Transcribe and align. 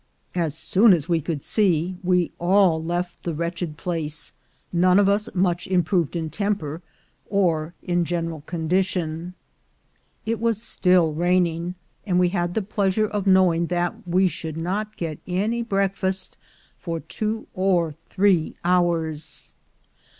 As 0.33 0.55
soon 0.57 0.93
as 0.93 1.07
we 1.07 1.21
could 1.21 1.43
see, 1.43 1.95
we 2.03 2.31
all 2.39 2.83
left 2.83 3.21
the 3.21 3.35
wretched 3.35 3.77
place, 3.77 4.33
none 4.73 4.97
of 4.97 5.07
us 5.07 5.29
much 5.35 5.67
im 5.67 5.83
proved 5.83 6.15
in 6.15 6.31
temper, 6.31 6.81
or 7.29 7.75
in 7.83 8.03
general 8.03 8.41
condition. 8.47 9.35
It 10.25 10.39
was 10.39 10.59
still 10.59 11.13
raining, 11.13 11.75
and 12.03 12.17
we 12.19 12.29
had 12.29 12.55
the 12.55 12.63
pleasure 12.63 13.05
of 13.05 13.27
knowing 13.27 13.67
that 13.67 14.07
we 14.07 14.27
should 14.27 14.57
not 14.57 14.97
get 14.97 15.19
any 15.27 15.61
breakfast 15.61 16.35
for 16.79 16.99
two 16.99 17.45
or 17.53 17.93
three 18.09 18.55
hours. 18.65 19.53